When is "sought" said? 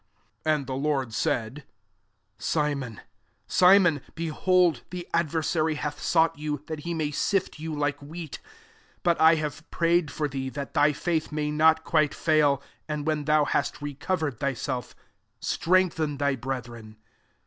6.01-6.35